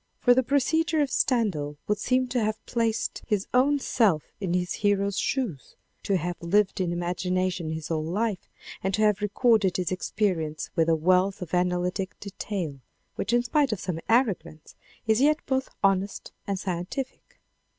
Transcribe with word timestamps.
For 0.17 0.33
the 0.33 0.41
procedure 0.41 0.99
of 1.01 1.11
Stendhal 1.11 1.77
would 1.87 1.99
seem 1.99 2.27
to 2.29 2.43
have 2.43 2.65
placed 2.65 3.21
his 3.27 3.45
own 3.53 3.77
self 3.77 4.23
in 4.39 4.55
his 4.55 4.73
hero's 4.81 5.15
shoes, 5.19 5.75
to 6.01 6.17
have 6.17 6.41
lived 6.41 6.81
in 6.81 6.91
imagination 6.91 7.69
his 7.69 7.89
whole 7.89 8.03
life, 8.03 8.49
and 8.83 8.95
to 8.95 9.03
have 9.03 9.21
recorded 9.21 9.77
his 9.77 9.91
experience 9.91 10.71
with 10.75 10.89
a 10.89 10.95
wealth 10.95 11.43
of 11.43 11.53
analytic 11.53 12.19
detail, 12.19 12.79
which 13.13 13.31
in 13.31 13.43
spite 13.43 13.71
of 13.71 13.79
some 13.79 13.99
arrogance, 14.09 14.73
is 15.05 15.21
yet 15.21 15.37
both 15.45 15.69
honest 15.83 16.31
and 16.47 16.57
scientific. 16.57 17.39